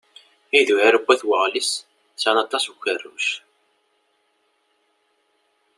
[0.59, 1.71] Idurar n At Weɣlis
[2.21, 3.27] sɛan aṭas n ukerruc.